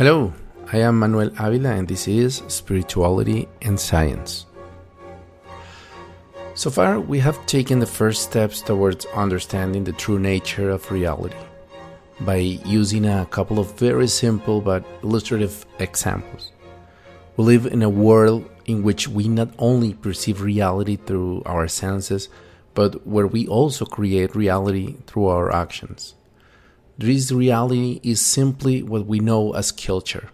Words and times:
Hello, 0.00 0.32
I 0.72 0.78
am 0.78 0.98
Manuel 0.98 1.30
Avila, 1.38 1.72
and 1.72 1.86
this 1.86 2.08
is 2.08 2.42
Spirituality 2.48 3.46
and 3.60 3.78
Science. 3.78 4.46
So 6.54 6.70
far, 6.70 6.98
we 6.98 7.18
have 7.18 7.44
taken 7.44 7.80
the 7.80 7.86
first 7.86 8.22
steps 8.22 8.62
towards 8.62 9.04
understanding 9.14 9.84
the 9.84 9.92
true 9.92 10.18
nature 10.18 10.70
of 10.70 10.90
reality 10.90 11.36
by 12.20 12.36
using 12.36 13.04
a 13.04 13.26
couple 13.26 13.58
of 13.58 13.78
very 13.78 14.08
simple 14.08 14.62
but 14.62 14.86
illustrative 15.02 15.66
examples. 15.80 16.50
We 17.36 17.44
live 17.44 17.66
in 17.66 17.82
a 17.82 17.90
world 17.90 18.48
in 18.64 18.82
which 18.82 19.06
we 19.06 19.28
not 19.28 19.50
only 19.58 19.92
perceive 19.92 20.40
reality 20.40 20.96
through 20.96 21.42
our 21.44 21.68
senses, 21.68 22.30
but 22.72 23.06
where 23.06 23.26
we 23.26 23.46
also 23.48 23.84
create 23.84 24.34
reality 24.34 24.96
through 25.06 25.26
our 25.26 25.54
actions. 25.54 26.14
This 27.00 27.32
reality 27.32 27.98
is 28.02 28.20
simply 28.20 28.82
what 28.82 29.06
we 29.06 29.20
know 29.20 29.54
as 29.54 29.72
culture. 29.72 30.28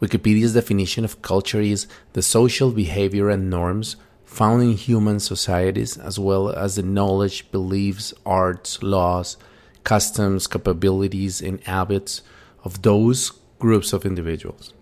Wikipedia's 0.00 0.54
definition 0.54 1.04
of 1.04 1.22
culture 1.22 1.60
is 1.60 1.86
the 2.12 2.22
social 2.22 2.72
behavior 2.72 3.30
and 3.30 3.48
norms 3.48 3.94
found 4.24 4.62
in 4.64 4.72
human 4.72 5.20
societies, 5.20 5.96
as 5.96 6.18
well 6.18 6.48
as 6.48 6.74
the 6.74 6.82
knowledge, 6.82 7.48
beliefs, 7.52 8.12
arts, 8.26 8.82
laws, 8.82 9.36
customs, 9.84 10.48
capabilities, 10.48 11.40
and 11.40 11.62
habits 11.62 12.22
of 12.64 12.82
those 12.82 13.30
groups 13.60 13.92
of 13.92 14.04
individuals. 14.04 14.74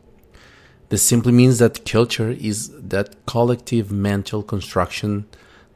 This 0.88 1.02
simply 1.02 1.32
means 1.32 1.58
that 1.58 1.84
culture 1.84 2.30
is 2.30 2.70
that 2.70 3.26
collective 3.26 3.92
mental 3.92 4.42
construction 4.42 5.26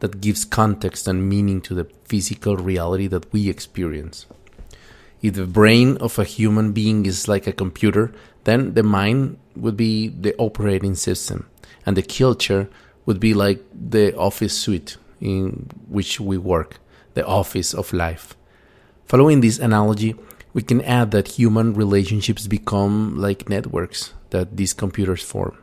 that 0.01 0.23
gives 0.23 0.47
context 0.47 1.07
and 1.07 1.29
meaning 1.29 1.61
to 1.61 1.75
the 1.75 1.85
physical 2.07 2.57
reality 2.57 3.09
that 3.09 3.31
we 3.31 3.51
experience. 3.51 4.25
If 5.21 5.35
the 5.35 5.47
brain 5.47 5.97
of 5.99 6.19
a 6.19 6.25
human 6.25 6.73
being 6.73 7.07
is 7.07 7.27
like 7.27 7.47
a 7.47 7.53
computer, 7.53 8.13
then 8.45 8.75
the 8.75 8.83
mind 8.83 9.39
would 9.57 9.77
be 9.77 10.09
the 10.09 10.37
operating 10.39 10.95
system, 10.95 11.49
and 11.85 11.97
the 11.97 12.03
culture 12.03 12.69
would 13.05 13.19
be 13.19 13.35
like 13.35 13.65
the 13.73 14.17
office 14.17 14.57
suite 14.57 14.97
in 15.21 15.71
which 15.89 16.21
we 16.21 16.39
work, 16.39 16.79
the 17.15 17.27
office 17.27 17.75
of 17.75 17.93
life. 17.93 18.37
Following 19.07 19.41
this 19.41 19.59
analogy, 19.59 20.15
we 20.53 20.63
can 20.63 20.83
add 20.83 21.11
that 21.11 21.29
human 21.39 21.75
relationships 21.75 22.47
become 22.47 23.17
like 23.17 23.49
networks 23.49 24.15
that 24.31 24.57
these 24.57 24.73
computers 24.73 25.23
form. 25.23 25.57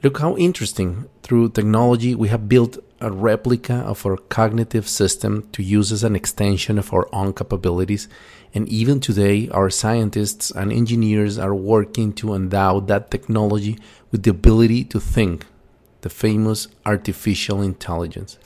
Look 0.00 0.18
how 0.18 0.36
interesting. 0.36 1.08
Through 1.24 1.50
technology, 1.50 2.14
we 2.14 2.28
have 2.28 2.48
built 2.48 2.78
a 3.00 3.10
replica 3.10 3.74
of 3.74 4.06
our 4.06 4.16
cognitive 4.16 4.88
system 4.88 5.48
to 5.50 5.60
use 5.60 5.90
as 5.90 6.04
an 6.04 6.14
extension 6.14 6.78
of 6.78 6.92
our 6.92 7.08
own 7.12 7.32
capabilities. 7.32 8.06
And 8.54 8.68
even 8.68 9.00
today, 9.00 9.48
our 9.48 9.70
scientists 9.70 10.52
and 10.52 10.72
engineers 10.72 11.36
are 11.36 11.54
working 11.54 12.12
to 12.12 12.34
endow 12.34 12.78
that 12.78 13.10
technology 13.10 13.76
with 14.12 14.22
the 14.22 14.30
ability 14.30 14.84
to 14.84 15.00
think, 15.00 15.46
the 16.02 16.10
famous 16.10 16.68
artificial 16.86 17.60
intelligence. 17.60 18.38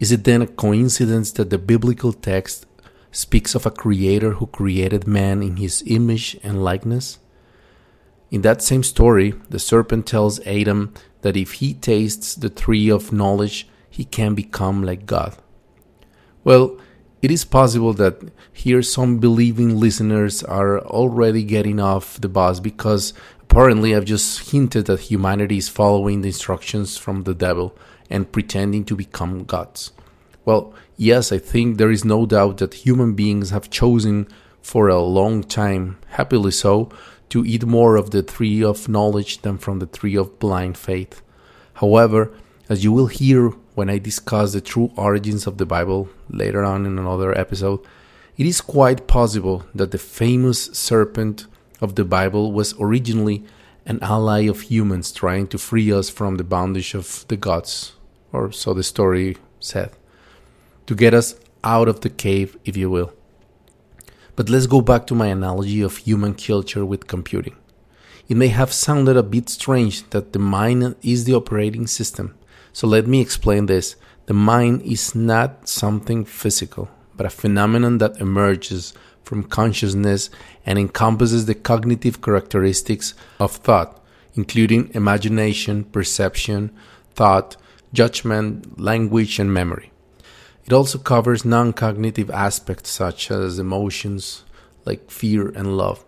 Is 0.00 0.12
it 0.12 0.24
then 0.24 0.40
a 0.40 0.46
coincidence 0.46 1.30
that 1.32 1.50
the 1.50 1.58
biblical 1.58 2.14
text 2.14 2.64
speaks 3.12 3.54
of 3.54 3.66
a 3.66 3.70
creator 3.70 4.32
who 4.32 4.46
created 4.46 5.06
man 5.06 5.42
in 5.42 5.56
his 5.56 5.84
image 5.86 6.38
and 6.42 6.64
likeness? 6.64 7.18
In 8.34 8.42
that 8.42 8.62
same 8.62 8.82
story, 8.82 9.32
the 9.48 9.60
serpent 9.60 10.08
tells 10.08 10.44
Adam 10.44 10.92
that 11.22 11.36
if 11.36 11.52
he 11.52 11.72
tastes 11.72 12.34
the 12.34 12.50
tree 12.50 12.90
of 12.90 13.12
knowledge, 13.12 13.68
he 13.88 14.04
can 14.04 14.34
become 14.34 14.82
like 14.82 15.06
God. 15.06 15.36
Well, 16.42 16.76
it 17.22 17.30
is 17.30 17.44
possible 17.44 17.92
that 17.92 18.20
here 18.52 18.82
some 18.82 19.18
believing 19.18 19.78
listeners 19.78 20.42
are 20.42 20.80
already 20.80 21.44
getting 21.44 21.78
off 21.78 22.20
the 22.20 22.28
bus 22.28 22.58
because 22.58 23.14
apparently 23.40 23.94
I've 23.94 24.04
just 24.04 24.50
hinted 24.50 24.86
that 24.86 25.12
humanity 25.12 25.58
is 25.58 25.68
following 25.68 26.22
the 26.22 26.30
instructions 26.30 26.96
from 26.96 27.22
the 27.22 27.36
devil 27.36 27.78
and 28.10 28.32
pretending 28.32 28.84
to 28.86 28.96
become 28.96 29.44
gods. 29.44 29.92
Well, 30.44 30.74
yes, 30.96 31.30
I 31.30 31.38
think 31.38 31.78
there 31.78 31.92
is 31.92 32.04
no 32.04 32.26
doubt 32.26 32.58
that 32.58 32.74
human 32.74 33.14
beings 33.14 33.50
have 33.50 33.70
chosen 33.70 34.26
for 34.60 34.88
a 34.88 34.98
long 34.98 35.44
time, 35.44 35.98
happily 36.08 36.50
so, 36.50 36.90
to 37.30 37.44
eat 37.44 37.64
more 37.64 37.96
of 37.96 38.10
the 38.10 38.22
tree 38.22 38.62
of 38.62 38.88
knowledge 38.88 39.42
than 39.42 39.58
from 39.58 39.78
the 39.78 39.86
tree 39.86 40.16
of 40.16 40.38
blind 40.38 40.78
faith. 40.78 41.22
However, 41.74 42.32
as 42.68 42.84
you 42.84 42.92
will 42.92 43.08
hear 43.08 43.50
when 43.74 43.90
I 43.90 43.98
discuss 43.98 44.52
the 44.52 44.60
true 44.60 44.90
origins 44.96 45.46
of 45.46 45.58
the 45.58 45.66
Bible 45.66 46.08
later 46.30 46.64
on 46.64 46.86
in 46.86 46.98
another 46.98 47.36
episode, 47.36 47.80
it 48.36 48.46
is 48.46 48.60
quite 48.60 49.06
possible 49.06 49.64
that 49.74 49.90
the 49.90 49.98
famous 49.98 50.66
serpent 50.66 51.46
of 51.80 51.94
the 51.94 52.04
Bible 52.04 52.52
was 52.52 52.74
originally 52.80 53.44
an 53.86 53.98
ally 54.00 54.42
of 54.42 54.62
humans 54.62 55.12
trying 55.12 55.46
to 55.48 55.58
free 55.58 55.92
us 55.92 56.08
from 56.08 56.36
the 56.36 56.44
bondage 56.44 56.94
of 56.94 57.26
the 57.28 57.36
gods, 57.36 57.92
or 58.32 58.50
so 58.50 58.72
the 58.72 58.82
story 58.82 59.36
said, 59.60 59.90
to 60.86 60.94
get 60.94 61.14
us 61.14 61.36
out 61.62 61.88
of 61.88 62.00
the 62.00 62.10
cave, 62.10 62.56
if 62.64 62.76
you 62.76 62.90
will. 62.90 63.12
But 64.36 64.50
let's 64.50 64.66
go 64.66 64.80
back 64.80 65.06
to 65.06 65.14
my 65.14 65.28
analogy 65.28 65.80
of 65.80 65.98
human 65.98 66.34
culture 66.34 66.84
with 66.84 67.06
computing. 67.06 67.56
It 68.28 68.36
may 68.36 68.48
have 68.48 68.72
sounded 68.72 69.16
a 69.16 69.22
bit 69.22 69.48
strange 69.48 70.08
that 70.10 70.32
the 70.32 70.38
mind 70.38 70.96
is 71.02 71.24
the 71.24 71.34
operating 71.34 71.86
system. 71.86 72.34
So 72.72 72.88
let 72.88 73.06
me 73.06 73.20
explain 73.20 73.66
this. 73.66 73.94
The 74.26 74.34
mind 74.34 74.82
is 74.82 75.14
not 75.14 75.68
something 75.68 76.24
physical, 76.24 76.88
but 77.16 77.26
a 77.26 77.30
phenomenon 77.30 77.98
that 77.98 78.20
emerges 78.20 78.92
from 79.22 79.44
consciousness 79.44 80.30
and 80.66 80.78
encompasses 80.78 81.46
the 81.46 81.54
cognitive 81.54 82.20
characteristics 82.20 83.14
of 83.38 83.52
thought, 83.52 84.02
including 84.34 84.90
imagination, 84.94 85.84
perception, 85.84 86.72
thought, 87.14 87.56
judgment, 87.92 88.80
language, 88.80 89.38
and 89.38 89.54
memory. 89.54 89.92
It 90.66 90.72
also 90.72 90.98
covers 90.98 91.44
non 91.44 91.72
cognitive 91.72 92.30
aspects 92.30 92.90
such 92.90 93.30
as 93.30 93.58
emotions 93.58 94.44
like 94.84 95.10
fear 95.10 95.48
and 95.48 95.76
love. 95.76 96.04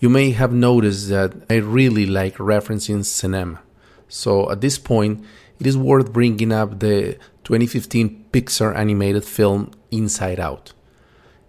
You 0.00 0.08
may 0.08 0.32
have 0.32 0.52
noticed 0.52 1.08
that 1.10 1.32
I 1.48 1.56
really 1.56 2.06
like 2.06 2.36
referencing 2.38 3.04
cinema. 3.04 3.60
So 4.08 4.50
at 4.50 4.60
this 4.60 4.78
point, 4.78 5.24
it 5.60 5.66
is 5.66 5.76
worth 5.76 6.12
bringing 6.12 6.52
up 6.52 6.80
the 6.80 7.16
2015 7.44 8.26
Pixar 8.32 8.74
animated 8.74 9.24
film 9.24 9.70
Inside 9.92 10.40
Out. 10.40 10.72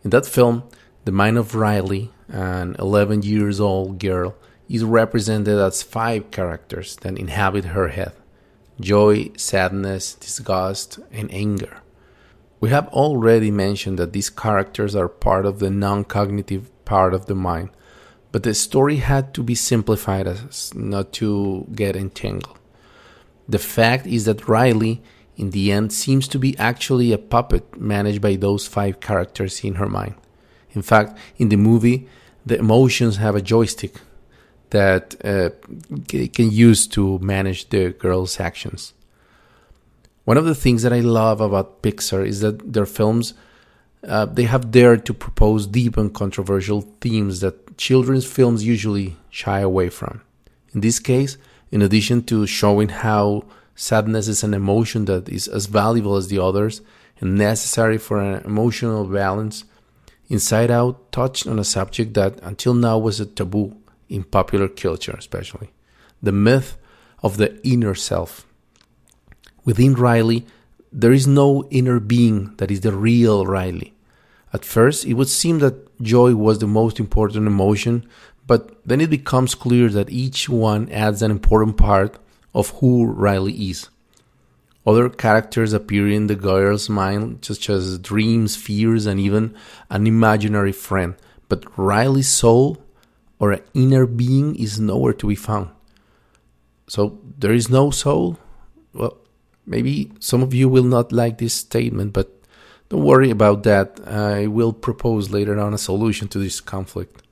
In 0.04 0.12
that 0.12 0.28
film, 0.28 0.64
the 1.06 1.12
mind 1.12 1.40
of 1.40 1.56
Riley, 1.56 2.12
an 2.28 2.76
11 2.78 3.24
years 3.24 3.60
old 3.60 3.98
girl, 3.98 4.36
is 4.70 4.84
represented 4.84 5.58
as 5.58 5.82
five 5.82 6.30
characters 6.30 6.96
that 6.98 7.18
inhabit 7.18 7.66
her 7.66 7.88
head 7.88 8.14
joy, 8.80 9.32
sadness, 9.38 10.14
disgust, 10.16 11.00
and 11.12 11.32
anger. 11.34 11.78
We 12.64 12.70
have 12.70 12.88
already 12.94 13.52
mentioned 13.52 14.00
that 14.00 14.14
these 14.14 14.30
characters 14.30 14.96
are 14.96 15.10
part 15.10 15.46
of 15.46 15.60
the 15.60 15.70
non 15.70 16.06
cognitive 16.06 16.72
part 16.86 17.14
of 17.14 17.26
the 17.26 17.36
mind, 17.36 17.72
but 18.32 18.44
the 18.44 18.54
story 18.54 18.96
had 19.12 19.34
to 19.34 19.44
be 19.44 19.54
simplified 19.54 20.28
as 20.28 20.74
not 20.74 21.12
to 21.20 21.68
get 21.76 21.98
entangled. 21.98 22.58
The 23.50 23.60
fact 23.60 24.08
is 24.08 24.24
that 24.24 24.48
Riley, 24.48 25.02
in 25.36 25.50
the 25.50 25.74
end, 25.74 25.92
seems 25.92 26.26
to 26.30 26.40
be 26.40 26.58
actually 26.58 27.12
a 27.12 27.18
puppet 27.18 27.82
managed 27.82 28.22
by 28.22 28.38
those 28.38 28.66
five 28.66 29.02
characters 29.02 29.62
in 29.66 29.76
her 29.76 29.90
mind. 29.90 30.16
In 30.72 30.84
fact, 30.84 31.18
in 31.36 31.50
the 31.50 31.58
movie, 31.58 32.08
the 32.46 32.58
emotions 32.58 33.18
have 33.18 33.36
a 33.36 33.42
joystick 33.42 33.96
that 34.70 35.16
uh, 35.26 35.50
can 36.32 36.50
use 36.50 36.88
to 36.96 37.20
manage 37.20 37.68
the 37.72 37.90
girl's 37.90 38.40
actions. 38.40 38.94
One 40.26 40.38
of 40.38 40.46
the 40.46 40.56
things 40.56 40.84
that 40.84 40.94
I 40.94 41.02
love 41.02 41.42
about 41.42 41.82
Pixar 41.84 42.26
is 42.26 42.40
that 42.42 42.74
their 42.74 42.86
films 42.86 43.34
uh, 44.08 44.26
they 44.26 44.44
have 44.44 44.72
dared 44.72 45.06
to 45.06 45.14
propose 45.14 45.66
deep 45.66 45.96
and 45.98 46.14
controversial 46.14 46.82
themes 47.00 47.40
that 47.40 47.78
children's 47.78 48.26
films 48.26 48.66
usually 48.66 49.16
shy 49.30 49.60
away 49.60 49.90
from. 49.90 50.22
In 50.74 50.82
this 50.82 51.00
case, 51.00 51.38
in 51.72 51.82
addition 51.82 52.24
to 52.24 52.46
showing 52.46 52.90
how 52.90 53.46
sadness 53.76 54.28
is 54.28 54.44
an 54.44 54.54
emotion 54.54 55.06
that 55.06 55.30
is 55.30 55.48
as 55.48 55.68
valuable 55.68 56.16
as 56.16 56.28
the 56.28 56.40
others 56.40 56.82
and 57.20 57.38
necessary 57.38 57.98
for 57.98 58.20
an 58.20 58.44
emotional 58.44 59.06
balance, 59.06 59.64
Inside 60.28 60.72
Out 60.72 61.12
touched 61.12 61.48
on 61.48 61.60
a 61.60 61.64
subject 61.64 62.14
that 62.16 62.40
until 62.42 62.74
now 62.74 62.98
was 62.98 63.20
a 63.20 63.26
taboo 63.26 63.78
in 64.10 64.24
popular 64.24 64.68
culture, 64.68 65.16
especially 65.18 65.72
the 66.22 66.32
myth 66.32 66.78
of 67.22 67.38
the 67.38 67.60
inner 67.66 67.96
self. 67.96 68.46
Within 69.66 69.94
Riley, 69.94 70.46
there 70.92 71.12
is 71.12 71.26
no 71.26 71.68
inner 71.70 72.00
being 72.00 72.54
that 72.58 72.70
is 72.70 72.82
the 72.82 72.92
real 72.92 73.46
Riley. 73.46 73.94
At 74.52 74.66
first, 74.66 75.06
it 75.06 75.14
would 75.14 75.30
seem 75.30 75.60
that 75.60 76.02
joy 76.02 76.36
was 76.36 76.60
the 76.60 76.68
most 76.68 77.00
important 77.00 77.48
emotion, 77.48 78.08
but 78.46 78.86
then 78.86 79.02
it 79.02 79.10
becomes 79.10 79.56
clear 79.56 79.90
that 79.90 80.10
each 80.10 80.50
one 80.50 80.92
adds 80.92 81.22
an 81.22 81.32
important 81.32 81.78
part 81.78 82.20
of 82.54 82.70
who 82.80 83.06
Riley 83.06 83.54
is. 83.70 83.90
Other 84.86 85.10
characters 85.10 85.72
appear 85.72 86.10
in 86.10 86.28
the 86.28 86.36
girl's 86.36 86.90
mind, 86.90 87.46
such 87.46 87.70
as 87.70 87.98
dreams, 87.98 88.56
fears, 88.56 89.06
and 89.06 89.20
even 89.20 89.56
an 89.90 90.06
imaginary 90.06 90.74
friend. 90.74 91.16
But 91.48 91.66
Riley's 91.78 92.28
soul, 92.28 92.84
or 93.40 93.54
an 93.54 93.62
inner 93.74 94.06
being 94.06 94.56
is 94.56 94.80
nowhere 94.80 95.14
to 95.14 95.28
be 95.28 95.36
found. 95.36 95.70
So 96.88 97.20
there 97.40 97.54
is 97.54 97.70
no 97.70 97.92
soul? 97.92 98.38
Well, 98.94 99.18
maybe 99.66 100.12
some 100.20 100.42
of 100.42 100.54
you 100.54 100.70
will 100.70 100.84
not 100.84 101.12
like 101.12 101.38
this 101.38 101.54
statement, 101.54 102.14
but 102.14 102.30
don't 102.90 103.04
worry 103.04 103.30
about 103.30 103.64
that. 103.64 104.00
I 104.08 104.48
will 104.48 104.74
propose 104.74 105.32
later 105.32 105.60
on 105.60 105.74
a 105.74 105.78
solution 105.78 106.28
to 106.30 106.40
this 106.40 106.62
conflict. 106.62 107.24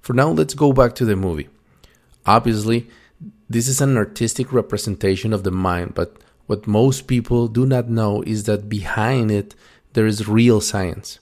For 0.00 0.12
now, 0.12 0.30
let's 0.30 0.54
go 0.54 0.72
back 0.72 0.94
to 0.96 1.04
the 1.04 1.16
movie. 1.16 1.48
Obviously, 2.24 2.88
this 3.48 3.68
is 3.68 3.80
an 3.80 3.96
artistic 3.96 4.52
representation 4.52 5.32
of 5.32 5.42
the 5.42 5.50
mind, 5.50 5.94
but 5.94 6.16
what 6.46 6.66
most 6.66 7.06
people 7.06 7.48
do 7.48 7.66
not 7.66 7.88
know 7.88 8.22
is 8.22 8.44
that 8.44 8.68
behind 8.68 9.30
it 9.30 9.54
there 9.92 10.06
is 10.06 10.28
real 10.28 10.60
science. 10.60 11.18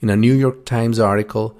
In 0.00 0.10
a 0.10 0.16
New 0.16 0.34
York 0.34 0.64
Times 0.64 0.98
article, 0.98 1.58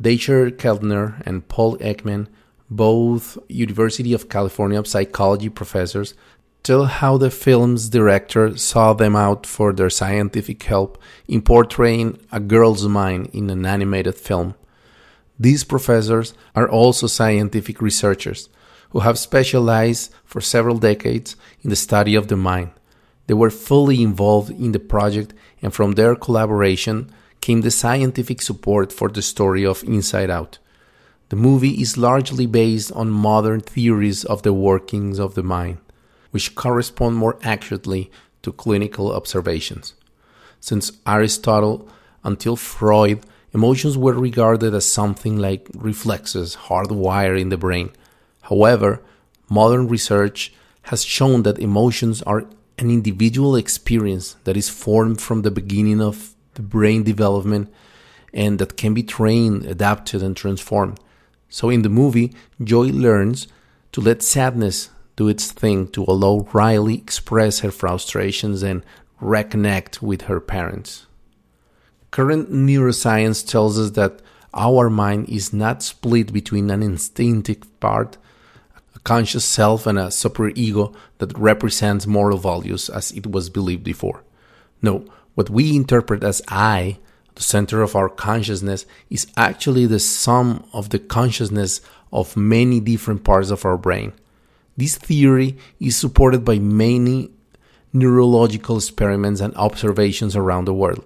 Dacher 0.00 0.50
Keltner 0.50 1.22
and 1.26 1.46
Paul 1.48 1.76
Ekman, 1.78 2.28
both 2.70 3.36
University 3.48 4.12
of 4.12 4.28
California 4.28 4.84
psychology 4.84 5.48
professors, 5.48 6.14
tell 6.62 6.84
how 6.84 7.16
the 7.16 7.30
film's 7.30 7.88
director 7.88 8.56
saw 8.56 8.92
them 8.92 9.16
out 9.16 9.46
for 9.46 9.72
their 9.72 9.90
scientific 9.90 10.62
help 10.62 11.00
in 11.26 11.42
portraying 11.42 12.18
a 12.30 12.40
girl's 12.40 12.86
mind 12.86 13.30
in 13.32 13.50
an 13.50 13.64
animated 13.64 14.14
film. 14.14 14.54
These 15.38 15.64
professors 15.64 16.34
are 16.54 16.68
also 16.68 17.06
scientific 17.06 17.80
researchers 17.80 18.48
who 18.90 19.00
have 19.00 19.18
specialized 19.18 20.12
for 20.24 20.40
several 20.40 20.78
decades 20.78 21.36
in 21.62 21.70
the 21.70 21.76
study 21.76 22.14
of 22.14 22.28
the 22.28 22.36
mind. 22.36 22.70
They 23.26 23.34
were 23.34 23.50
fully 23.50 24.02
involved 24.02 24.50
in 24.50 24.72
the 24.72 24.80
project, 24.80 25.32
and 25.62 25.72
from 25.72 25.92
their 25.92 26.16
collaboration 26.16 27.10
came 27.40 27.60
the 27.60 27.70
scientific 27.70 28.42
support 28.42 28.92
for 28.92 29.08
the 29.08 29.22
story 29.22 29.64
of 29.64 29.84
Inside 29.84 30.30
Out. 30.30 30.58
The 31.30 31.36
movie 31.36 31.80
is 31.80 31.96
largely 31.96 32.46
based 32.46 32.90
on 32.92 33.10
modern 33.10 33.60
theories 33.60 34.24
of 34.24 34.42
the 34.42 34.52
workings 34.52 35.20
of 35.20 35.36
the 35.36 35.44
mind, 35.44 35.78
which 36.30 36.54
correspond 36.54 37.16
more 37.16 37.38
accurately 37.42 38.10
to 38.42 38.52
clinical 38.52 39.12
observations. 39.12 39.94
Since 40.60 40.92
Aristotle 41.06 41.88
until 42.24 42.56
Freud, 42.56 43.24
emotions 43.52 43.96
were 43.96 44.14
regarded 44.14 44.74
as 44.74 44.86
something 44.86 45.36
like 45.38 45.68
reflexes 45.74 46.56
hardwired 46.68 47.40
in 47.40 47.48
the 47.48 47.56
brain 47.56 47.90
However, 48.50 49.00
modern 49.48 49.86
research 49.86 50.52
has 50.90 51.04
shown 51.04 51.44
that 51.44 51.60
emotions 51.60 52.20
are 52.22 52.46
an 52.78 52.90
individual 52.90 53.54
experience 53.54 54.34
that 54.42 54.56
is 54.56 54.68
formed 54.68 55.20
from 55.20 55.42
the 55.42 55.52
beginning 55.52 56.00
of 56.00 56.34
the 56.54 56.62
brain 56.62 57.04
development 57.04 57.72
and 58.32 58.58
that 58.58 58.76
can 58.76 58.92
be 58.92 59.04
trained, 59.04 59.64
adapted, 59.66 60.20
and 60.20 60.36
transformed. 60.36 60.98
So 61.48 61.68
in 61.68 61.82
the 61.82 61.88
movie, 61.88 62.34
Joy 62.62 62.88
learns 62.88 63.46
to 63.92 64.00
let 64.00 64.22
sadness 64.22 64.90
do 65.20 65.28
its 65.28 65.52
thing 65.52 65.86
to 65.86 66.02
allow 66.08 66.48
Riley 66.54 66.94
express 66.94 67.60
her 67.60 67.70
frustrations 67.70 68.62
and 68.62 68.82
reconnect 69.20 70.00
with 70.00 70.22
her 70.22 70.40
parents. 70.40 71.06
Current 72.10 72.50
neuroscience 72.50 73.46
tells 73.46 73.78
us 73.78 73.90
that 73.90 74.22
our 74.54 74.88
mind 74.88 75.28
is 75.28 75.52
not 75.52 75.82
split 75.82 76.32
between 76.32 76.70
an 76.70 76.82
instinctive 76.82 77.62
part 77.80 78.16
a 78.96 78.98
conscious 79.00 79.44
self 79.44 79.86
and 79.86 79.98
a 79.98 80.06
superego 80.06 80.94
that 81.18 81.36
represents 81.38 82.06
moral 82.06 82.38
values 82.38 82.88
as 82.88 83.12
it 83.12 83.26
was 83.26 83.50
believed 83.50 83.84
before. 83.84 84.24
No, 84.80 85.04
what 85.34 85.50
we 85.50 85.76
interpret 85.76 86.24
as 86.24 86.40
I, 86.48 86.98
the 87.34 87.42
center 87.42 87.82
of 87.82 87.94
our 87.94 88.08
consciousness, 88.08 88.86
is 89.10 89.26
actually 89.36 89.84
the 89.84 90.00
sum 90.00 90.64
of 90.72 90.88
the 90.88 90.98
consciousness 90.98 91.82
of 92.10 92.38
many 92.38 92.80
different 92.80 93.22
parts 93.22 93.50
of 93.50 93.66
our 93.66 93.76
brain. 93.76 94.14
This 94.80 94.96
theory 94.96 95.58
is 95.78 95.94
supported 95.94 96.42
by 96.42 96.58
many 96.58 97.28
neurological 97.92 98.78
experiments 98.78 99.42
and 99.42 99.54
observations 99.54 100.34
around 100.34 100.64
the 100.64 100.72
world. 100.72 101.04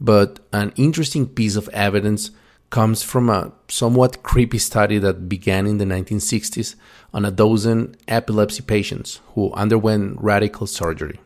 But 0.00 0.40
an 0.52 0.72
interesting 0.74 1.28
piece 1.28 1.54
of 1.54 1.68
evidence 1.68 2.32
comes 2.70 3.04
from 3.04 3.30
a 3.30 3.52
somewhat 3.68 4.24
creepy 4.24 4.58
study 4.58 4.98
that 4.98 5.28
began 5.28 5.64
in 5.64 5.78
the 5.78 5.84
1960s 5.84 6.74
on 7.12 7.24
a 7.24 7.30
dozen 7.30 7.94
epilepsy 8.08 8.62
patients 8.62 9.20
who 9.36 9.52
underwent 9.52 10.20
radical 10.20 10.66
surgery. 10.66 11.20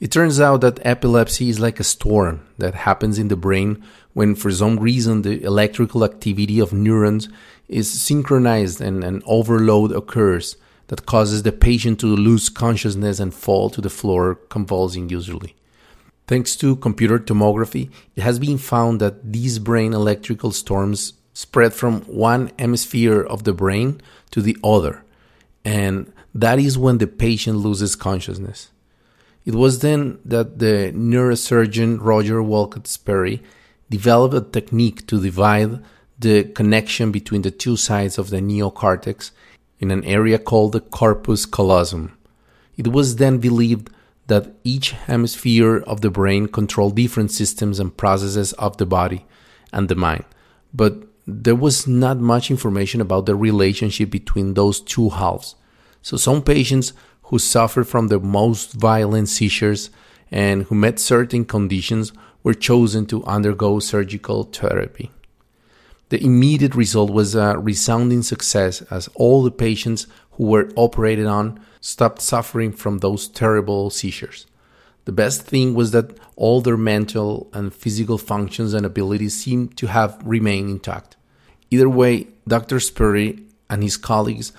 It 0.00 0.12
turns 0.12 0.38
out 0.38 0.60
that 0.60 0.78
epilepsy 0.86 1.48
is 1.48 1.58
like 1.58 1.80
a 1.80 1.84
storm 1.84 2.46
that 2.58 2.74
happens 2.74 3.18
in 3.18 3.26
the 3.26 3.36
brain 3.36 3.82
when, 4.12 4.36
for 4.36 4.50
some 4.52 4.78
reason, 4.78 5.22
the 5.22 5.42
electrical 5.42 6.04
activity 6.04 6.60
of 6.60 6.72
neurons 6.72 7.28
is 7.68 7.90
synchronized 7.90 8.80
and 8.80 9.02
an 9.02 9.22
overload 9.26 9.90
occurs 9.90 10.56
that 10.86 11.04
causes 11.04 11.42
the 11.42 11.50
patient 11.50 11.98
to 12.00 12.06
lose 12.06 12.48
consciousness 12.48 13.18
and 13.18 13.34
fall 13.34 13.70
to 13.70 13.80
the 13.80 13.90
floor, 13.90 14.36
convulsing 14.48 15.08
usually. 15.08 15.56
Thanks 16.28 16.54
to 16.56 16.76
computer 16.76 17.18
tomography, 17.18 17.90
it 18.14 18.22
has 18.22 18.38
been 18.38 18.58
found 18.58 19.00
that 19.00 19.32
these 19.32 19.58
brain 19.58 19.92
electrical 19.92 20.52
storms 20.52 21.14
spread 21.32 21.72
from 21.72 22.02
one 22.02 22.52
hemisphere 22.56 23.20
of 23.20 23.42
the 23.42 23.52
brain 23.52 24.00
to 24.30 24.42
the 24.42 24.56
other, 24.62 25.04
and 25.64 26.12
that 26.34 26.60
is 26.60 26.78
when 26.78 26.98
the 26.98 27.06
patient 27.06 27.58
loses 27.58 27.96
consciousness. 27.96 28.70
It 29.48 29.54
was 29.54 29.78
then 29.78 30.18
that 30.26 30.58
the 30.58 30.92
neurosurgeon 30.94 32.00
Roger 32.02 32.42
Wolcott 32.42 32.86
Sperry 32.86 33.42
developed 33.88 34.34
a 34.34 34.42
technique 34.42 35.06
to 35.06 35.22
divide 35.22 35.82
the 36.18 36.44
connection 36.44 37.10
between 37.10 37.40
the 37.40 37.50
two 37.50 37.78
sides 37.78 38.18
of 38.18 38.28
the 38.28 38.40
neocortex 38.40 39.30
in 39.80 39.90
an 39.90 40.04
area 40.04 40.38
called 40.38 40.72
the 40.72 40.82
corpus 40.82 41.46
callosum. 41.46 42.12
It 42.76 42.88
was 42.88 43.16
then 43.16 43.38
believed 43.38 43.88
that 44.26 44.52
each 44.64 44.90
hemisphere 44.90 45.78
of 45.78 46.02
the 46.02 46.10
brain 46.10 46.48
controlled 46.48 46.96
different 46.96 47.30
systems 47.30 47.80
and 47.80 47.96
processes 47.96 48.52
of 48.52 48.76
the 48.76 48.84
body 48.84 49.24
and 49.72 49.88
the 49.88 49.94
mind. 49.94 50.26
But 50.74 51.04
there 51.26 51.56
was 51.56 51.86
not 51.86 52.18
much 52.18 52.50
information 52.50 53.00
about 53.00 53.24
the 53.24 53.34
relationship 53.34 54.10
between 54.10 54.52
those 54.52 54.78
two 54.78 55.08
halves. 55.08 55.54
So 56.02 56.18
some 56.18 56.42
patients 56.42 56.92
who 57.28 57.38
suffered 57.38 57.86
from 57.86 58.08
the 58.08 58.18
most 58.18 58.72
violent 58.72 59.28
seizures 59.28 59.90
and 60.30 60.64
who 60.64 60.74
met 60.74 60.98
certain 60.98 61.44
conditions 61.44 62.12
were 62.42 62.54
chosen 62.54 63.06
to 63.06 63.24
undergo 63.24 63.78
surgical 63.78 64.44
therapy. 64.44 65.10
The 66.08 66.22
immediate 66.24 66.74
result 66.74 67.10
was 67.10 67.34
a 67.34 67.58
resounding 67.58 68.22
success 68.22 68.80
as 68.90 69.08
all 69.14 69.42
the 69.42 69.50
patients 69.50 70.06
who 70.32 70.46
were 70.46 70.70
operated 70.74 71.26
on 71.26 71.60
stopped 71.80 72.22
suffering 72.22 72.72
from 72.72 72.98
those 72.98 73.28
terrible 73.28 73.90
seizures. 73.90 74.46
The 75.04 75.12
best 75.12 75.42
thing 75.42 75.74
was 75.74 75.90
that 75.92 76.18
all 76.36 76.60
their 76.60 76.76
mental 76.76 77.50
and 77.52 77.74
physical 77.74 78.18
functions 78.18 78.74
and 78.74 78.86
abilities 78.86 79.42
seemed 79.42 79.76
to 79.78 79.86
have 79.86 80.18
remained 80.24 80.70
intact. 80.70 81.16
Either 81.70 81.88
way, 81.88 82.28
Dr. 82.46 82.80
Sperry 82.80 83.44
and 83.68 83.82
his 83.82 83.96
colleagues 83.96 84.52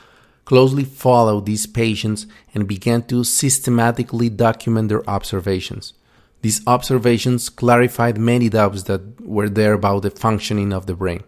closely 0.50 0.84
followed 0.84 1.46
these 1.46 1.68
patients 1.68 2.26
and 2.56 2.68
began 2.68 3.04
to 3.04 3.24
systematically 3.24 4.30
document 4.30 4.90
their 4.90 5.08
observations. 5.08 5.94
These 6.42 6.66
observations 6.66 7.50
clarified 7.50 8.18
many 8.18 8.50
doubts 8.50 8.82
that 8.84 9.22
were 9.22 9.48
there 9.48 9.74
about 9.74 10.02
the 10.02 10.10
functioning 10.10 10.74
of 10.74 10.88
the 10.88 10.96
brain. 10.96 11.24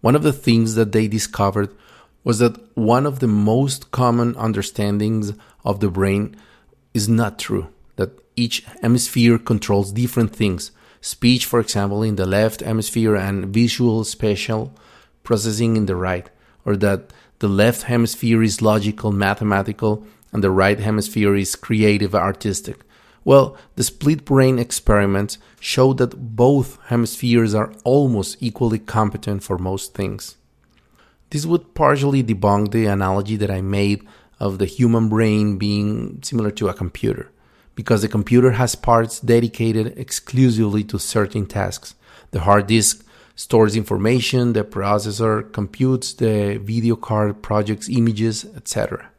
One 0.00 0.16
of 0.16 0.22
the 0.22 0.32
things 0.32 0.74
that 0.74 0.92
they 0.92 1.06
discovered 1.06 1.68
was 2.24 2.38
that 2.38 2.56
one 2.74 3.04
of 3.04 3.18
the 3.18 3.26
most 3.26 3.90
common 3.90 4.34
understandings 4.36 5.34
of 5.62 5.80
the 5.80 5.90
brain 5.90 6.34
is 6.94 7.10
not 7.10 7.38
true, 7.38 7.68
that 7.96 8.18
each 8.36 8.64
hemisphere 8.80 9.38
controls 9.38 9.92
different 9.92 10.34
things. 10.34 10.70
Speech, 11.02 11.44
for 11.44 11.60
example, 11.60 12.02
in 12.02 12.16
the 12.16 12.24
left 12.24 12.60
hemisphere 12.62 13.16
and 13.16 13.52
visual 13.52 14.02
spatial 14.02 14.72
processing 15.24 15.76
in 15.76 15.84
the 15.84 15.94
right, 15.94 16.30
or 16.64 16.74
that 16.78 17.12
the 17.38 17.48
left 17.48 17.82
hemisphere 17.82 18.42
is 18.42 18.62
logical, 18.62 19.12
mathematical, 19.12 20.06
and 20.32 20.42
the 20.42 20.50
right 20.50 20.78
hemisphere 20.78 21.34
is 21.36 21.56
creative, 21.56 22.14
artistic. 22.14 22.80
Well, 23.24 23.56
the 23.74 23.84
split 23.84 24.24
brain 24.24 24.58
experiments 24.58 25.38
show 25.60 25.92
that 25.94 26.36
both 26.36 26.78
hemispheres 26.86 27.54
are 27.54 27.72
almost 27.84 28.36
equally 28.40 28.78
competent 28.78 29.42
for 29.42 29.58
most 29.58 29.94
things. 29.94 30.36
This 31.30 31.44
would 31.44 31.74
partially 31.74 32.22
debunk 32.22 32.70
the 32.70 32.86
analogy 32.86 33.36
that 33.36 33.50
I 33.50 33.60
made 33.60 34.06
of 34.38 34.58
the 34.58 34.66
human 34.66 35.08
brain 35.08 35.58
being 35.58 36.20
similar 36.22 36.50
to 36.52 36.68
a 36.68 36.74
computer, 36.74 37.30
because 37.74 38.02
the 38.02 38.08
computer 38.08 38.52
has 38.52 38.74
parts 38.74 39.20
dedicated 39.20 39.98
exclusively 39.98 40.84
to 40.84 40.98
certain 40.98 41.46
tasks. 41.46 41.94
The 42.30 42.40
hard 42.40 42.66
disk 42.66 43.05
stores 43.36 43.76
information, 43.76 44.54
the 44.54 44.64
processor 44.64 45.52
computes, 45.52 46.14
the 46.14 46.58
video 46.62 46.96
card 46.96 47.42
projects 47.42 47.88
images, 47.88 48.44
etc. 48.56 49.10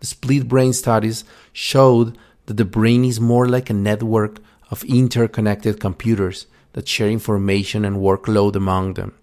The 0.00 0.06
split 0.06 0.48
brain 0.48 0.72
studies 0.72 1.24
showed 1.52 2.18
that 2.46 2.56
the 2.56 2.64
brain 2.64 3.04
is 3.04 3.20
more 3.20 3.46
like 3.46 3.68
a 3.68 3.74
network 3.74 4.38
of 4.70 4.84
interconnected 4.84 5.80
computers 5.80 6.46
that 6.72 6.88
share 6.88 7.10
information 7.10 7.84
and 7.84 7.96
workload 7.96 8.56
among 8.56 8.94
them. 8.94 9.14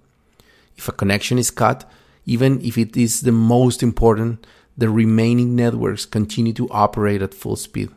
If 0.78 0.88
a 0.88 0.92
connection 0.92 1.40
is 1.40 1.52
cut, 1.52 1.90
even 2.26 2.62
if 2.62 2.78
it 2.78 2.96
is 2.96 3.22
the 3.22 3.32
most 3.32 3.82
important, 3.82 4.46
the 4.78 4.90
remaining 4.90 5.56
networks 5.56 6.06
continue 6.06 6.54
to 6.54 6.70
operate 6.70 7.22
at 7.22 7.34
full 7.34 7.56
speed. 7.56 7.90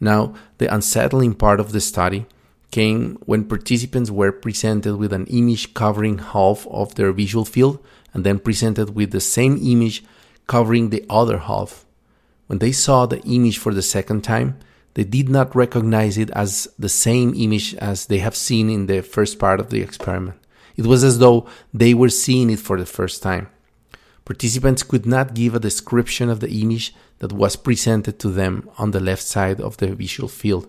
Now, 0.00 0.34
the 0.58 0.72
unsettling 0.72 1.34
part 1.34 1.60
of 1.60 1.72
the 1.72 1.80
study 1.80 2.26
came 2.74 3.16
when 3.24 3.44
participants 3.44 4.10
were 4.10 4.32
presented 4.32 4.96
with 4.96 5.12
an 5.12 5.26
image 5.26 5.74
covering 5.74 6.18
half 6.18 6.66
of 6.66 6.96
their 6.96 7.12
visual 7.12 7.44
field 7.44 7.78
and 8.12 8.24
then 8.24 8.46
presented 8.46 8.96
with 8.96 9.12
the 9.12 9.20
same 9.20 9.56
image 9.62 10.02
covering 10.48 10.90
the 10.90 11.04
other 11.08 11.38
half. 11.38 11.86
When 12.48 12.58
they 12.58 12.72
saw 12.72 13.06
the 13.06 13.22
image 13.22 13.58
for 13.58 13.72
the 13.72 13.88
second 13.96 14.22
time, 14.22 14.58
they 14.94 15.04
did 15.04 15.28
not 15.28 15.54
recognize 15.54 16.18
it 16.18 16.30
as 16.30 16.66
the 16.76 16.88
same 16.88 17.32
image 17.36 17.76
as 17.76 18.06
they 18.06 18.18
have 18.18 18.34
seen 18.48 18.68
in 18.68 18.86
the 18.86 19.02
first 19.02 19.38
part 19.38 19.60
of 19.60 19.70
the 19.70 19.80
experiment. 19.80 20.38
It 20.76 20.86
was 20.86 21.04
as 21.04 21.20
though 21.20 21.46
they 21.72 21.94
were 21.94 22.08
seeing 22.24 22.50
it 22.50 22.58
for 22.58 22.76
the 22.76 22.92
first 22.98 23.22
time. 23.22 23.46
Participants 24.24 24.82
could 24.82 25.06
not 25.06 25.34
give 25.34 25.54
a 25.54 25.60
description 25.68 26.28
of 26.28 26.40
the 26.40 26.50
image 26.62 26.92
that 27.20 27.32
was 27.32 27.54
presented 27.54 28.18
to 28.18 28.30
them 28.30 28.68
on 28.78 28.90
the 28.90 29.06
left 29.10 29.22
side 29.22 29.60
of 29.60 29.76
the 29.76 29.94
visual 29.94 30.28
field, 30.28 30.66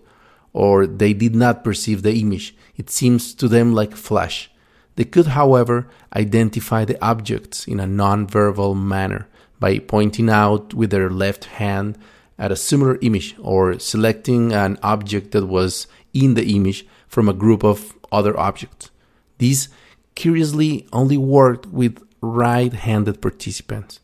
or 0.55 0.87
they 0.87 1.11
did 1.11 1.35
not 1.35 1.65
perceive 1.65 2.01
the 2.01 2.13
image. 2.13 2.55
It 2.77 2.89
seems 2.89 3.33
to 3.35 3.49
them 3.49 3.73
like 3.73 3.93
flash. 3.93 4.49
They 4.95 5.03
could, 5.03 5.27
however, 5.27 5.89
identify 6.15 6.85
the 6.85 6.97
objects 7.05 7.67
in 7.67 7.81
a 7.81 7.85
non-verbal 7.85 8.73
manner 8.73 9.27
by 9.59 9.79
pointing 9.79 10.29
out 10.29 10.73
with 10.73 10.91
their 10.91 11.09
left 11.09 11.43
hand 11.59 11.97
at 12.39 12.53
a 12.53 12.55
similar 12.55 12.97
image 13.01 13.35
or 13.37 13.77
selecting 13.79 14.53
an 14.53 14.77
object 14.81 15.33
that 15.33 15.45
was 15.45 15.87
in 16.13 16.35
the 16.35 16.45
image 16.55 16.87
from 17.09 17.27
a 17.27 17.33
group 17.33 17.61
of 17.61 17.93
other 18.09 18.39
objects. 18.39 18.91
These 19.39 19.67
curiously 20.15 20.87
only 20.93 21.17
worked 21.17 21.65
with 21.65 22.01
right 22.21 22.71
handed 22.71 23.21
participants. 23.21 23.99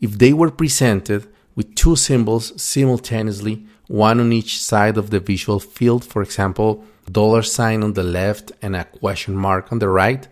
If 0.00 0.12
they 0.16 0.32
were 0.32 0.50
presented 0.50 1.26
with 1.54 1.74
two 1.74 1.94
symbols 1.94 2.58
simultaneously, 2.60 3.66
one 3.88 4.20
on 4.20 4.32
each 4.32 4.60
side 4.60 4.96
of 4.96 5.10
the 5.10 5.20
visual 5.20 5.60
field, 5.60 6.04
for 6.04 6.22
example, 6.22 6.84
dollar 7.10 7.42
sign 7.42 7.82
on 7.82 7.92
the 7.92 8.02
left 8.02 8.52
and 8.62 8.74
a 8.74 8.84
question 8.84 9.36
mark 9.36 9.70
on 9.70 9.78
the 9.78 9.88
right, 9.88 10.26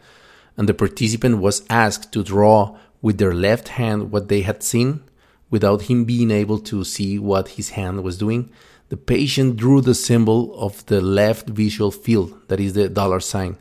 and 0.57 0.69
the 0.69 0.75
participant 0.75 1.39
was 1.39 1.65
asked 1.71 2.13
to 2.13 2.23
draw 2.23 2.77
with 3.01 3.19
their 3.19 3.35
left 3.35 3.69
hand 3.69 4.11
what 4.11 4.29
they 4.29 4.43
had 4.43 4.63
seen 4.63 5.03
without 5.51 5.83
him 5.83 6.05
being 6.05 6.31
able 6.31 6.59
to 6.59 6.83
see 6.83 7.19
what 7.19 7.49
his 7.51 7.71
hand 7.71 8.03
was 8.03 8.19
doing, 8.19 8.51
the 8.89 8.97
patient 8.97 9.57
drew 9.57 9.81
the 9.81 9.95
symbol 9.95 10.55
of 10.59 10.85
the 10.87 11.01
left 11.01 11.49
visual 11.49 11.91
field, 11.91 12.35
that 12.49 12.61
is 12.61 12.73
the 12.73 12.89
dollar 12.89 13.21
sign. 13.21 13.57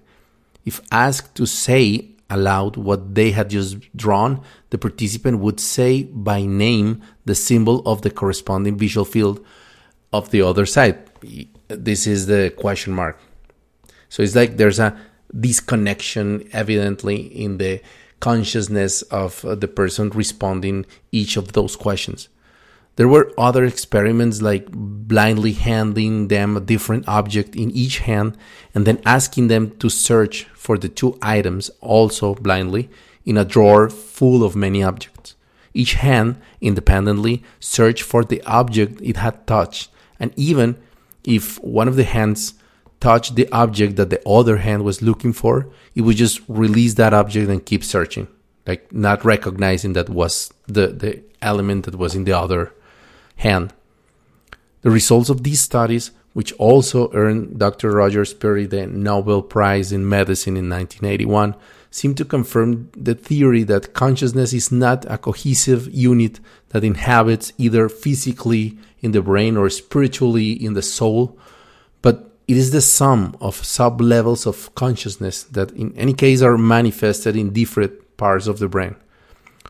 If 0.65 0.81
asked 0.91 1.35
to 1.35 1.45
say 1.45 2.09
aloud 2.29 2.77
what 2.77 3.13
they 3.13 3.31
had 3.31 3.49
just 3.49 3.95
drawn, 3.95 4.41
the 4.71 4.77
participant 4.77 5.39
would 5.39 5.59
say 5.59 6.03
by 6.03 6.45
name 6.45 7.01
the 7.25 7.35
symbol 7.35 7.81
of 7.85 8.01
the 8.01 8.09
corresponding 8.09 8.77
visual 8.77 9.05
field 9.05 9.45
of 10.13 10.31
the 10.31 10.41
other 10.41 10.65
side. 10.65 10.97
This 11.67 12.07
is 12.07 12.27
the 12.27 12.53
question 12.55 12.93
mark. 12.93 13.19
So 14.09 14.23
it's 14.23 14.35
like 14.35 14.57
there's 14.57 14.79
a 14.79 14.97
disconnection 15.37 16.47
evidently 16.53 17.17
in 17.17 17.57
the 17.57 17.81
consciousness 18.19 19.01
of 19.03 19.43
uh, 19.43 19.55
the 19.55 19.67
person 19.67 20.09
responding 20.11 20.85
each 21.11 21.35
of 21.35 21.53
those 21.53 21.75
questions. 21.75 22.29
There 22.95 23.07
were 23.07 23.33
other 23.39 23.65
experiments 23.65 24.41
like 24.41 24.67
blindly 24.71 25.53
handing 25.53 26.27
them 26.27 26.55
a 26.55 26.61
different 26.61 27.07
object 27.07 27.55
in 27.55 27.71
each 27.71 27.99
hand 27.99 28.37
and 28.75 28.85
then 28.85 29.01
asking 29.03 29.47
them 29.47 29.71
to 29.77 29.89
search 29.89 30.43
for 30.53 30.77
the 30.77 30.89
two 30.89 31.17
items 31.21 31.71
also 31.81 32.35
blindly 32.35 32.89
in 33.25 33.35
a 33.37 33.45
drawer 33.45 33.89
full 33.89 34.43
of 34.43 34.55
many 34.55 34.83
objects. 34.83 35.35
Each 35.73 35.93
hand 35.93 36.39
independently 36.61 37.43
searched 37.59 38.03
for 38.03 38.23
the 38.23 38.43
object 38.43 39.01
it 39.01 39.17
had 39.17 39.47
touched, 39.47 39.89
and 40.19 40.33
even 40.35 40.77
if 41.23 41.61
one 41.63 41.87
of 41.87 41.95
the 41.95 42.03
hands 42.03 42.53
touched 42.99 43.35
the 43.35 43.49
object 43.51 43.95
that 43.97 44.09
the 44.09 44.21
other 44.27 44.57
hand 44.57 44.83
was 44.83 45.01
looking 45.01 45.33
for, 45.33 45.69
it 45.95 46.01
would 46.01 46.15
just 46.15 46.41
release 46.47 46.93
that 46.95 47.13
object 47.13 47.49
and 47.49 47.65
keep 47.65 47.83
searching, 47.83 48.27
like 48.65 48.91
not 48.93 49.25
recognizing 49.25 49.93
that 49.93 50.09
was 50.09 50.53
the, 50.67 50.87
the 50.87 51.21
element 51.41 51.85
that 51.85 51.95
was 51.95 52.15
in 52.15 52.23
the 52.23 52.31
other 52.31 52.71
hand. 53.37 53.73
The 54.81 54.91
results 54.91 55.29
of 55.29 55.43
these 55.43 55.61
studies, 55.61 56.11
which 56.33 56.51
also 56.53 57.11
earned 57.13 57.57
Dr. 57.59 57.91
Roger 57.91 58.25
Sperry 58.25 58.65
the 58.65 58.87
Nobel 58.87 59.41
Prize 59.41 59.91
in 59.91 60.07
Medicine 60.07 60.57
in 60.57 60.69
1981, 60.69 61.55
seem 61.91 62.15
to 62.15 62.25
confirm 62.25 62.89
the 62.97 63.13
theory 63.13 63.63
that 63.63 63.93
consciousness 63.93 64.51
is 64.51 64.71
not 64.71 65.05
a 65.09 65.17
cohesive 65.17 65.93
unit 65.93 66.39
that 66.69 66.83
inhabits 66.83 67.53
either 67.59 67.87
physically 67.87 68.77
in 69.01 69.11
the 69.11 69.21
brain 69.21 69.55
or 69.55 69.69
spiritually 69.69 70.51
in 70.51 70.73
the 70.73 70.81
soul, 70.81 71.37
but 72.01 72.31
it 72.47 72.57
is 72.57 72.71
the 72.71 72.81
sum 72.81 73.37
of 73.39 73.55
sub 73.55 74.01
levels 74.01 74.47
of 74.47 74.73
consciousness 74.75 75.43
that, 75.43 75.71
in 75.71 75.95
any 75.95 76.13
case, 76.13 76.41
are 76.41 76.57
manifested 76.57 77.35
in 77.35 77.53
different 77.53 78.17
parts 78.17 78.47
of 78.47 78.57
the 78.59 78.67
brain. 78.67 78.95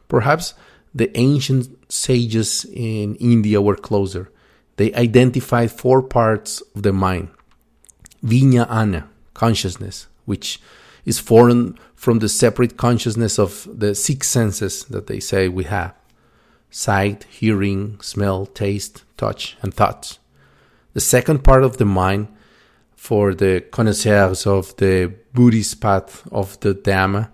Perhaps 0.08 0.54
the 0.96 1.16
ancient 1.18 1.68
sages 1.92 2.66
in 2.66 3.16
India 3.16 3.62
were 3.62 3.76
closer. 3.76 4.30
They 4.78 4.94
identified 4.94 5.72
four 5.72 6.02
parts 6.02 6.62
of 6.76 6.84
the 6.84 6.94
mind. 6.94 7.30
Vijnana, 8.24 9.08
consciousness, 9.34 10.08
which 10.26 10.60
is 11.06 11.20
formed 11.20 11.80
from 11.96 12.20
the 12.20 12.30
separate 12.30 12.78
consciousness 12.78 13.38
of 13.38 13.68
the 13.72 13.94
six 13.96 14.28
senses 14.28 14.86
that 14.86 15.08
they 15.08 15.20
say 15.20 15.48
we 15.48 15.66
have. 15.66 15.94
Sight, 16.70 17.26
hearing, 17.30 18.00
smell, 18.02 18.46
taste, 18.46 19.04
touch, 19.18 19.58
and 19.62 19.74
thoughts. 19.74 20.20
The 20.94 21.02
second 21.02 21.44
part 21.44 21.64
of 21.64 21.78
the 21.78 21.86
mind, 21.86 22.28
for 22.96 23.34
the 23.34 23.62
connoisseurs 23.72 24.48
of 24.48 24.76
the 24.78 25.14
Buddhist 25.34 25.82
path 25.82 26.28
of 26.32 26.60
the 26.62 26.74
Dhamma, 26.74 27.30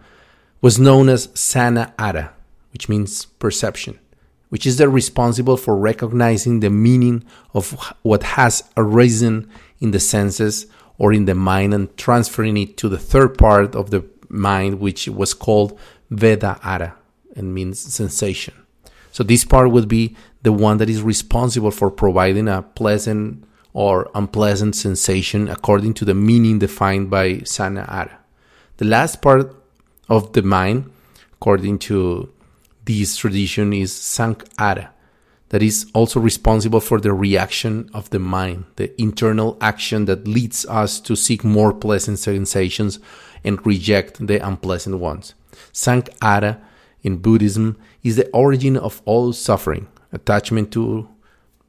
was 0.61 0.79
known 0.79 1.09
as 1.09 1.29
Sana 1.33 1.93
Ara, 1.97 2.33
which 2.73 2.89
means 2.89 3.25
perception, 3.25 3.99
which 4.49 4.65
is 4.65 4.77
the 4.77 4.89
responsible 4.89 5.57
for 5.57 5.75
recognizing 5.75 6.59
the 6.59 6.69
meaning 6.69 7.23
of 7.53 7.71
what 8.01 8.23
has 8.23 8.63
arisen 8.75 9.49
in 9.79 9.91
the 9.91 9.99
senses 9.99 10.65
or 10.97 11.13
in 11.13 11.25
the 11.25 11.35
mind 11.35 11.73
and 11.73 11.95
transferring 11.97 12.57
it 12.57 12.75
to 12.77 12.89
the 12.89 12.97
third 12.97 13.37
part 13.37 13.75
of 13.75 13.89
the 13.89 14.03
mind, 14.27 14.79
which 14.79 15.07
was 15.07 15.33
called 15.33 15.79
Veda 16.09 16.59
Ara 16.63 16.95
and 17.35 17.53
means 17.53 17.79
sensation. 17.79 18.53
So 19.11 19.23
this 19.23 19.45
part 19.45 19.71
would 19.71 19.87
be 19.87 20.15
the 20.43 20.51
one 20.51 20.77
that 20.77 20.89
is 20.89 21.01
responsible 21.01 21.71
for 21.71 21.89
providing 21.89 22.47
a 22.47 22.61
pleasant 22.61 23.45
or 23.73 24.09
unpleasant 24.15 24.75
sensation 24.75 25.47
according 25.47 25.93
to 25.95 26.05
the 26.05 26.13
meaning 26.13 26.59
defined 26.59 27.09
by 27.09 27.39
Sana 27.39 27.85
Ara. 27.87 28.19
The 28.77 28.85
last 28.85 29.21
part 29.21 29.55
of 30.09 30.33
the 30.33 30.41
mind, 30.41 30.91
according 31.33 31.79
to 31.79 32.31
this 32.89 33.17
tradition 33.17 33.71
is 33.71 33.93
Sankhara, 33.93 34.89
that 35.49 35.61
is 35.61 35.85
also 35.93 36.19
responsible 36.19 36.79
for 36.79 36.99
the 36.99 37.13
reaction 37.13 37.87
of 37.93 38.09
the 38.09 38.17
mind, 38.17 38.65
the 38.77 38.99
internal 38.99 39.59
action 39.61 40.05
that 40.05 40.27
leads 40.27 40.65
us 40.65 40.99
to 41.01 41.15
seek 41.15 41.43
more 41.43 41.71
pleasant 41.71 42.17
sensations 42.17 42.99
and 43.43 43.63
reject 43.63 44.25
the 44.25 44.45
unpleasant 44.45 44.97
ones. 44.97 45.35
Sankhara 45.71 46.59
in 47.03 47.17
Buddhism 47.17 47.77
is 48.01 48.15
the 48.15 48.27
origin 48.31 48.75
of 48.75 49.03
all 49.05 49.33
suffering, 49.33 49.87
attachment 50.11 50.71
to 50.71 51.07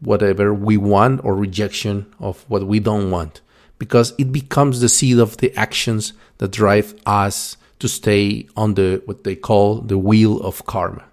whatever 0.00 0.54
we 0.54 0.78
want 0.78 1.22
or 1.22 1.34
rejection 1.36 2.06
of 2.18 2.46
what 2.48 2.66
we 2.66 2.80
don't 2.80 3.10
want, 3.10 3.42
because 3.78 4.14
it 4.16 4.32
becomes 4.32 4.80
the 4.80 4.88
seed 4.88 5.18
of 5.18 5.36
the 5.36 5.54
actions 5.54 6.14
that 6.38 6.50
drive 6.50 6.94
us 7.04 7.58
to 7.78 7.88
stay 7.88 8.46
on 8.56 8.72
the 8.74 9.02
what 9.04 9.24
they 9.24 9.36
call 9.36 9.82
the 9.82 9.98
wheel 9.98 10.40
of 10.40 10.64
karma. 10.64 11.04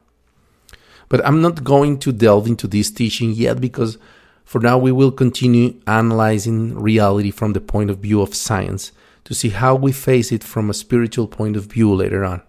But 1.09 1.25
I'm 1.25 1.41
not 1.41 1.63
going 1.63 1.99
to 1.99 2.11
delve 2.11 2.47
into 2.47 2.67
this 2.67 2.91
teaching 2.91 3.31
yet 3.31 3.61
because 3.61 3.97
for 4.43 4.59
now 4.59 4.77
we 4.77 4.91
will 4.91 5.11
continue 5.11 5.79
analyzing 5.87 6.75
reality 6.79 7.31
from 7.31 7.53
the 7.53 7.61
point 7.61 7.89
of 7.89 7.99
view 7.99 8.21
of 8.21 8.35
science 8.35 8.91
to 9.25 9.33
see 9.33 9.49
how 9.49 9.75
we 9.75 9.91
face 9.91 10.31
it 10.31 10.43
from 10.43 10.69
a 10.69 10.73
spiritual 10.73 11.27
point 11.27 11.57
of 11.57 11.65
view 11.65 11.93
later 11.93 12.23
on. 12.23 12.41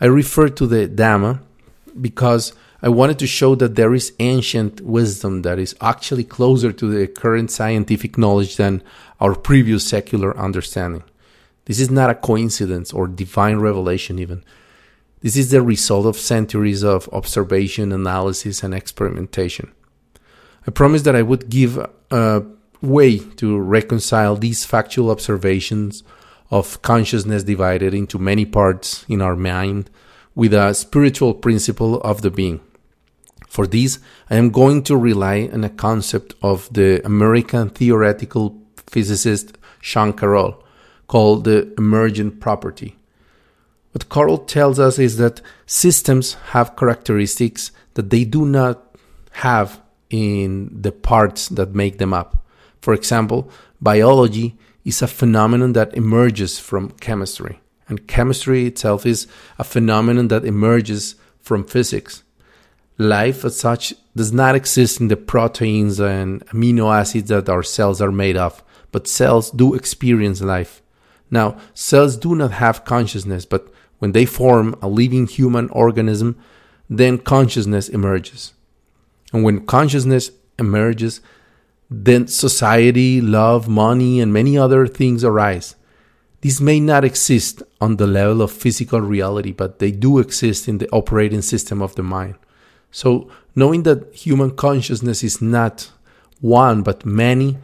I 0.00 0.06
refer 0.06 0.48
to 0.48 0.66
the 0.66 0.88
Dhamma 0.88 1.40
because 2.00 2.54
I 2.80 2.88
wanted 2.88 3.18
to 3.20 3.26
show 3.26 3.54
that 3.56 3.76
there 3.76 3.94
is 3.94 4.12
ancient 4.18 4.80
wisdom 4.80 5.42
that 5.42 5.58
is 5.58 5.76
actually 5.80 6.24
closer 6.24 6.72
to 6.72 6.86
the 6.90 7.06
current 7.06 7.50
scientific 7.50 8.18
knowledge 8.18 8.56
than 8.56 8.82
our 9.20 9.34
previous 9.34 9.86
secular 9.86 10.36
understanding. 10.36 11.04
This 11.66 11.78
is 11.78 11.90
not 11.90 12.10
a 12.10 12.14
coincidence 12.14 12.92
or 12.92 13.06
divine 13.06 13.58
revelation, 13.58 14.18
even. 14.18 14.42
This 15.22 15.36
is 15.36 15.52
the 15.52 15.62
result 15.62 16.04
of 16.06 16.18
centuries 16.18 16.82
of 16.82 17.08
observation, 17.12 17.92
analysis, 17.92 18.64
and 18.64 18.74
experimentation. 18.74 19.70
I 20.66 20.72
promised 20.72 21.04
that 21.04 21.14
I 21.14 21.22
would 21.22 21.48
give 21.48 21.78
a 22.10 22.42
way 22.80 23.18
to 23.36 23.58
reconcile 23.58 24.34
these 24.34 24.64
factual 24.64 25.10
observations 25.10 26.02
of 26.50 26.82
consciousness 26.82 27.44
divided 27.44 27.94
into 27.94 28.18
many 28.18 28.44
parts 28.44 29.06
in 29.08 29.22
our 29.22 29.36
mind 29.36 29.90
with 30.34 30.52
a 30.52 30.74
spiritual 30.74 31.34
principle 31.34 32.00
of 32.00 32.22
the 32.22 32.30
being. 32.30 32.60
For 33.46 33.66
this, 33.66 34.00
I 34.28 34.36
am 34.36 34.50
going 34.50 34.82
to 34.84 34.96
rely 34.96 35.48
on 35.52 35.62
a 35.62 35.70
concept 35.70 36.34
of 36.42 36.72
the 36.72 37.00
American 37.04 37.70
theoretical 37.70 38.60
physicist 38.88 39.56
Sean 39.80 40.12
Carroll 40.14 40.64
called 41.06 41.44
the 41.44 41.72
emergent 41.78 42.40
property. 42.40 42.96
What 43.92 44.08
Carroll 44.08 44.38
tells 44.38 44.78
us 44.78 44.98
is 44.98 45.18
that 45.18 45.40
systems 45.66 46.34
have 46.52 46.76
characteristics 46.76 47.70
that 47.94 48.10
they 48.10 48.24
do 48.24 48.46
not 48.46 48.96
have 49.32 49.80
in 50.10 50.70
the 50.82 50.92
parts 50.92 51.48
that 51.48 51.74
make 51.74 51.98
them 51.98 52.12
up. 52.12 52.44
For 52.80 52.94
example, 52.94 53.50
biology 53.80 54.58
is 54.84 55.02
a 55.02 55.06
phenomenon 55.06 55.74
that 55.74 55.94
emerges 55.94 56.58
from 56.58 56.90
chemistry, 56.92 57.60
and 57.88 58.06
chemistry 58.08 58.66
itself 58.66 59.06
is 59.06 59.26
a 59.58 59.64
phenomenon 59.64 60.28
that 60.28 60.44
emerges 60.44 61.14
from 61.40 61.64
physics. 61.64 62.22
Life, 62.98 63.44
as 63.44 63.58
such, 63.58 63.94
does 64.14 64.32
not 64.32 64.54
exist 64.54 65.00
in 65.00 65.08
the 65.08 65.16
proteins 65.16 65.98
and 66.00 66.44
amino 66.46 66.94
acids 66.94 67.28
that 67.28 67.48
our 67.48 67.62
cells 67.62 68.00
are 68.00 68.12
made 68.12 68.36
of, 68.36 68.62
but 68.90 69.08
cells 69.08 69.50
do 69.50 69.74
experience 69.74 70.40
life. 70.40 70.82
Now, 71.30 71.56
cells 71.72 72.16
do 72.16 72.34
not 72.34 72.52
have 72.52 72.84
consciousness, 72.84 73.46
but 73.46 73.71
when 74.02 74.10
they 74.10 74.24
form 74.24 74.74
a 74.82 74.88
living 74.88 75.28
human 75.28 75.68
organism, 75.68 76.36
then 76.90 77.18
consciousness 77.18 77.88
emerges. 77.88 78.52
And 79.32 79.44
when 79.44 79.64
consciousness 79.64 80.32
emerges, 80.58 81.20
then 81.88 82.26
society, 82.26 83.20
love, 83.20 83.68
money, 83.68 84.18
and 84.18 84.32
many 84.32 84.58
other 84.58 84.88
things 84.88 85.22
arise. 85.22 85.76
These 86.40 86.60
may 86.60 86.80
not 86.80 87.04
exist 87.04 87.62
on 87.80 87.94
the 87.94 88.08
level 88.08 88.42
of 88.42 88.50
physical 88.50 89.00
reality, 89.00 89.52
but 89.52 89.78
they 89.78 89.92
do 89.92 90.18
exist 90.18 90.66
in 90.66 90.78
the 90.78 90.90
operating 90.90 91.40
system 91.40 91.80
of 91.80 91.94
the 91.94 92.02
mind. 92.02 92.34
So, 92.90 93.30
knowing 93.54 93.84
that 93.84 94.12
human 94.12 94.50
consciousness 94.56 95.22
is 95.22 95.40
not 95.40 95.92
one 96.40 96.82
but 96.82 97.06
many 97.06 97.56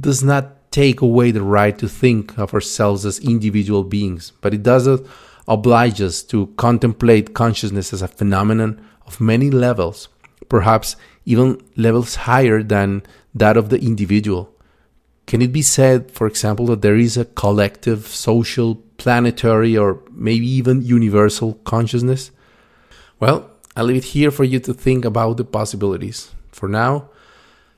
does 0.00 0.24
not 0.24 0.70
take 0.70 1.02
away 1.02 1.32
the 1.32 1.42
right 1.42 1.78
to 1.78 1.86
think 1.86 2.38
of 2.38 2.54
ourselves 2.54 3.04
as 3.04 3.18
individual 3.18 3.84
beings, 3.84 4.32
but 4.40 4.54
it 4.54 4.62
does 4.62 4.86
oblige 5.48 6.00
us 6.00 6.22
to 6.24 6.48
contemplate 6.56 7.34
consciousness 7.34 7.92
as 7.92 8.02
a 8.02 8.08
phenomenon 8.08 8.84
of 9.06 9.20
many 9.20 9.50
levels, 9.50 10.08
perhaps 10.48 10.96
even 11.24 11.60
levels 11.76 12.16
higher 12.16 12.62
than 12.62 13.02
that 13.34 13.56
of 13.56 13.68
the 13.68 13.80
individual. 13.80 14.52
Can 15.26 15.42
it 15.42 15.52
be 15.52 15.62
said, 15.62 16.12
for 16.12 16.26
example, 16.26 16.66
that 16.66 16.82
there 16.82 16.96
is 16.96 17.16
a 17.16 17.24
collective, 17.24 18.06
social, 18.06 18.76
planetary, 18.96 19.76
or 19.76 20.00
maybe 20.12 20.46
even 20.46 20.82
universal 20.82 21.54
consciousness? 21.64 22.30
Well, 23.18 23.50
I 23.74 23.82
leave 23.82 23.96
it 23.96 24.04
here 24.04 24.30
for 24.30 24.44
you 24.44 24.60
to 24.60 24.72
think 24.72 25.04
about 25.04 25.36
the 25.36 25.44
possibilities. 25.44 26.30
For 26.52 26.68
now, 26.68 27.10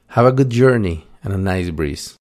have 0.08 0.26
a 0.26 0.32
good 0.32 0.50
journey 0.50 1.06
and 1.24 1.32
a 1.32 1.38
nice 1.38 1.70
breeze. 1.70 2.17